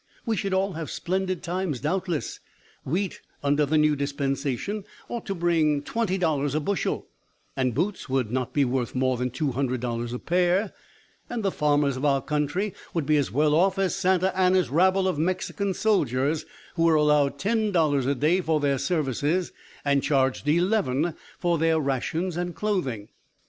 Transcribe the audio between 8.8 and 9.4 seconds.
more than